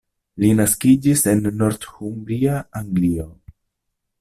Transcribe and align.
Li 0.43 0.47
naskiĝis 0.59 1.21
en 1.33 1.45
Northumbria, 1.59 2.57
Anglio. 2.83 3.29